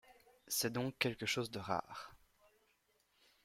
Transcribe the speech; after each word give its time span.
C’est 0.47 0.73
donc 0.73 0.95
quelque 0.97 1.27
chose 1.27 1.51
de 1.51 1.59
rare. 1.59 2.15